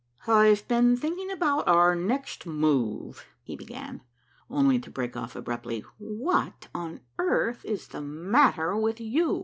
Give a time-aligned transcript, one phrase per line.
[0.25, 4.01] "I've been thinking about our next move," he began,
[4.49, 5.83] only to break off abruptly.
[5.99, 9.39] "What on earth is the matter with you?